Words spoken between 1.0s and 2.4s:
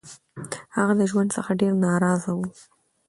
ژوند څخه ډير نا رضا